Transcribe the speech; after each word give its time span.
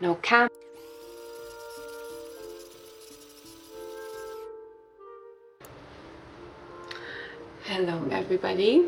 no 0.00 0.14
cam. 0.16 0.48
Hello, 7.64 8.06
everybody. 8.10 8.86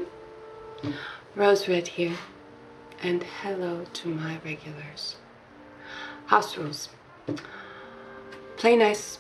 Rose 1.35 1.69
Red 1.69 1.89
here, 1.89 2.17
and 3.03 3.23
hello 3.43 3.85
to 3.93 4.09
my 4.09 4.39
regulars. 4.45 5.17
House 6.27 6.57
rules. 6.57 6.89
Play 8.57 8.77
nice, 8.77 9.19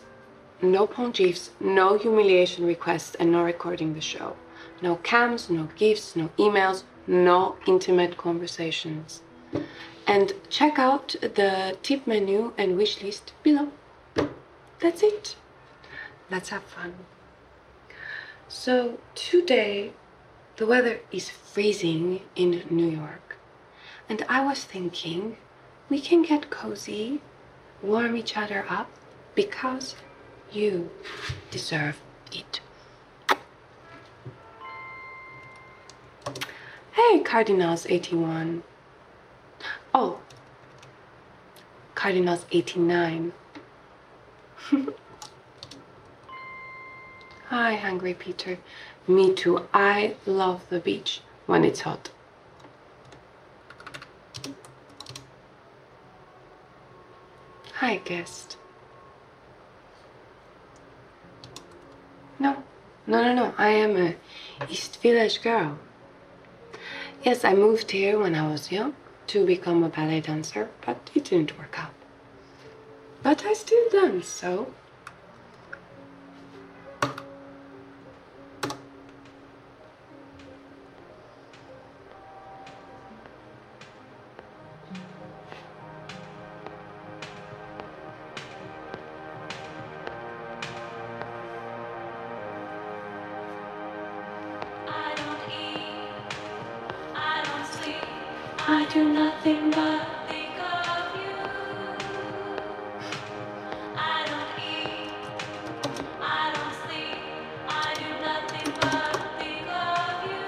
no 0.60 0.86
pongeefs, 0.86 1.50
no 1.60 1.96
humiliation 1.96 2.66
requests, 2.66 3.14
and 3.16 3.32
no 3.32 3.42
recording 3.42 3.94
the 3.94 4.00
show. 4.00 4.36
No 4.82 4.96
cams, 4.96 5.48
no 5.50 5.68
gifts, 5.76 6.16
no 6.16 6.30
emails, 6.38 6.82
no 7.06 7.56
intimate 7.66 8.16
conversations. 8.16 9.22
And 10.06 10.32
check 10.48 10.78
out 10.78 11.16
the 11.20 11.76
tip 11.82 12.06
menu 12.06 12.52
and 12.56 12.76
wish 12.76 13.02
list 13.02 13.32
below. 13.42 13.72
That's 14.80 15.02
it. 15.02 15.36
Let's 16.30 16.48
have 16.50 16.62
fun. 16.64 16.94
So, 18.48 18.98
today 19.14 19.92
the 20.56 20.66
weather 20.66 21.00
is 21.12 21.30
freezing 21.30 22.22
in 22.34 22.62
New 22.70 22.88
York. 22.88 23.36
And 24.08 24.24
I 24.28 24.44
was 24.44 24.64
thinking 24.64 25.36
we 25.88 26.00
can 26.00 26.22
get 26.22 26.50
cozy, 26.50 27.20
warm 27.82 28.16
each 28.16 28.36
other 28.36 28.64
up, 28.68 28.90
because 29.34 29.94
you 30.50 30.90
deserve 31.50 32.00
it. 32.32 32.60
Hey, 36.92 37.20
Cardinals 37.20 37.86
81. 37.88 38.62
Oh, 40.00 40.20
Cardinals 41.96 42.46
89. 42.52 43.32
Hi, 47.46 47.74
Hungry 47.74 48.14
Peter. 48.14 48.58
Me 49.08 49.34
too. 49.34 49.66
I 49.74 50.14
love 50.24 50.68
the 50.70 50.78
beach 50.78 51.22
when 51.46 51.64
it's 51.64 51.80
hot. 51.80 52.10
Hi, 57.80 57.96
guest. 57.96 58.56
No, 62.38 62.62
no, 63.04 63.24
no, 63.24 63.34
no. 63.34 63.52
I 63.58 63.70
am 63.70 63.96
a 63.96 64.14
East 64.70 65.02
Village 65.02 65.42
girl. 65.42 65.76
Yes, 67.24 67.44
I 67.44 67.54
moved 67.54 67.90
here 67.90 68.16
when 68.20 68.36
I 68.36 68.48
was 68.48 68.70
young 68.70 68.94
to 69.28 69.46
become 69.46 69.82
a 69.82 69.88
ballet 69.88 70.20
dancer, 70.20 70.68
but 70.84 71.10
it 71.14 71.24
didn't 71.24 71.58
work 71.58 71.78
out. 71.78 71.94
But 73.22 73.44
I 73.44 73.52
still 73.52 73.88
dance, 73.90 74.26
so 74.28 74.72
I 98.68 98.86
do 98.92 99.02
nothing 99.14 99.70
but 99.70 100.28
think 100.28 100.60
of 100.60 101.16
you. 101.16 101.36
I 103.96 104.26
don't 104.28 104.52
eat, 104.64 105.12
I 106.20 106.52
don't 106.54 106.74
sleep, 106.82 107.46
I 107.68 107.94
do 108.00 108.10
nothing 108.28 108.74
but 108.80 109.16
think 109.40 109.68
of 109.68 110.14
you. 110.30 110.46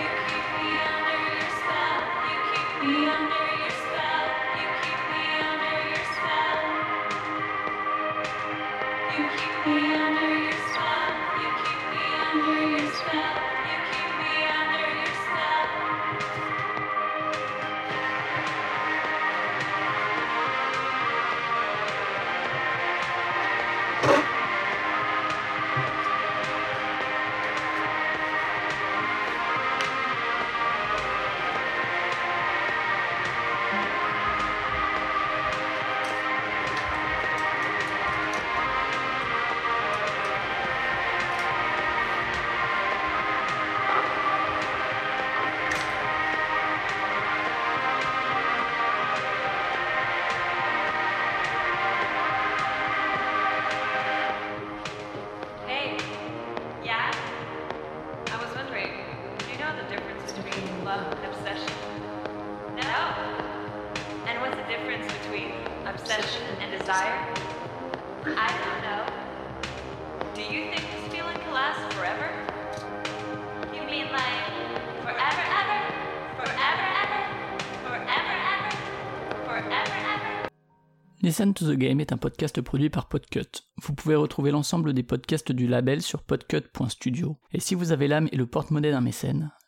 You 0.00 0.10
keep 0.28 0.48
me 0.56 0.68
under 0.92 1.20
your 1.34 1.50
spell, 1.58 2.00
you 2.28 2.38
keep 2.50 2.72
me 2.82 3.08
under 3.16 3.46
your 3.60 3.74
spell, 3.82 4.26
you 4.58 4.68
keep 4.82 5.02
me 5.10 5.24
under 5.50 5.88
your 5.90 6.04
spell. 6.14 6.74
You 9.10 9.24
keep 9.36 9.66
me 9.66 9.94
under 9.96 10.34
your 10.44 10.52
spell. 10.52 11.16
You 11.42 11.50
keep 11.64 11.82
me 11.90 12.04
under 12.30 12.68
your 12.78 12.92
spell. 12.92 13.47
The 59.78 59.94
difference 59.94 60.32
between 60.32 60.84
love 60.84 61.06
and 61.12 61.24
obsession? 61.32 61.72
No. 62.74 62.98
And 64.26 64.40
what's 64.42 64.56
the 64.56 64.66
difference 64.66 65.06
between 65.22 65.52
obsession 65.86 66.42
and 66.60 66.78
desire? 66.78 67.14
I 68.26 68.48
don't 68.64 68.82
know. 68.82 69.02
Do 70.34 70.42
you 70.42 70.70
think 70.70 70.82
this 70.82 71.12
feeling 71.12 71.38
can 71.38 71.52
last 71.52 71.92
forever? 71.94 72.28
You 73.72 73.82
mean 73.86 74.10
like 74.10 74.46
forever, 75.06 75.44
ever? 75.60 75.78
Forever, 76.42 76.86
ever? 77.02 77.20
Forever, 77.86 78.36
ever? 78.50 78.70
Forever, 79.46 79.94
ever? 79.94 80.48
Listen 81.22 81.54
to 81.54 81.64
the 81.64 81.76
Game 81.76 82.00
est 82.00 82.12
un 82.12 82.16
podcast 82.18 82.60
produit 82.62 82.90
par 82.90 83.06
Podcut. 83.08 83.62
Vous 83.82 83.94
pouvez 83.94 84.16
retrouver 84.16 84.50
l'ensemble 84.50 84.92
des 84.92 85.02
podcasts 85.04 85.52
du 85.52 85.68
label 85.68 86.02
sur 86.02 86.22
podcut.studio. 86.22 87.38
Et 87.52 87.60
si 87.60 87.74
vous 87.74 87.92
avez 87.92 88.08
l'âme 88.08 88.28
et 88.32 88.36
le 88.36 88.46
porte-monnaie 88.46 88.92
d'un 88.92 89.00
mécène, 89.00 89.52